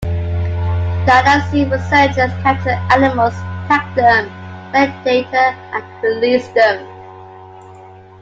Dallas 1.05 1.47
Zoo 1.51 1.69
researchers 1.69 2.31
capture 2.41 2.71
animals, 2.91 3.35
tag 3.67 3.95
them, 3.95 4.31
collect 4.71 5.05
data, 5.05 5.55
and 5.75 6.03
release 6.03 6.47
them. 6.53 6.87